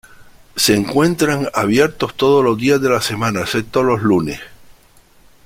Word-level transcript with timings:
Se 0.55 0.73
encuentran 0.73 1.49
abiertos 1.53 2.15
todos 2.17 2.43
los 2.43 2.57
días 2.57 2.81
de 2.81 2.89
la 2.89 3.01
semana, 3.01 3.41
excepto 3.41 3.83
los 3.83 4.01
lunes. 4.01 4.39